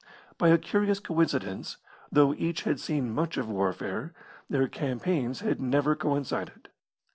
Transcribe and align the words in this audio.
By 0.39 0.47
a 0.47 0.57
curious 0.57 0.99
coincidence, 0.99 1.77
though 2.11 2.33
each 2.33 2.63
had 2.63 2.79
seen 2.79 3.13
much 3.13 3.37
of 3.37 3.47
warfare, 3.47 4.15
their 4.49 4.67
campaigns 4.67 5.41
had 5.41 5.61
never 5.61 5.95
coincided. 5.95 6.69